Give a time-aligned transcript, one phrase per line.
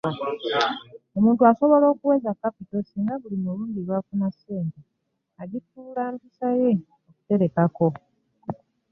[1.17, 4.79] Omuntu asobola okuweza kapito singa buli mulundi lw’afuna ssente,
[5.41, 6.71] agifuula mpisa ye
[7.09, 7.87] okuterekangako.